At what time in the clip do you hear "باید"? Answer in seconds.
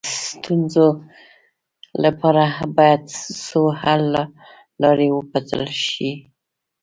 2.77-3.01